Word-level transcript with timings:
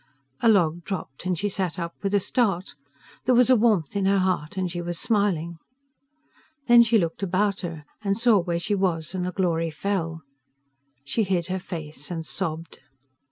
A 0.39 0.49
log 0.49 0.83
dropped, 0.83 1.27
and 1.27 1.37
she 1.37 1.47
sat 1.47 1.77
up 1.77 1.93
with 2.01 2.15
a 2.15 2.19
start. 2.19 2.73
There 3.25 3.35
was 3.35 3.51
a 3.51 3.55
warmth 3.55 3.95
in 3.95 4.05
her 4.07 4.17
heart, 4.17 4.57
and 4.57 4.71
she 4.71 4.81
was 4.81 4.97
smiling. 4.97 5.59
Then 6.65 6.81
she 6.81 6.97
looked 6.97 7.21
about 7.21 7.61
her, 7.61 7.85
and 8.03 8.17
saw 8.17 8.39
where 8.39 8.57
she 8.57 8.73
was, 8.73 9.13
and 9.13 9.23
the 9.23 9.31
glory 9.31 9.69
fell. 9.69 10.23
She 11.05 11.21
hid 11.21 11.45
her 11.49 11.59
face 11.59 12.09
and 12.09 12.25
sobbed. 12.25 12.79